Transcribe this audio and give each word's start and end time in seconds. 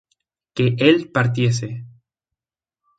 que 0.55 0.73
él 0.79 1.11
partiese 1.11 1.85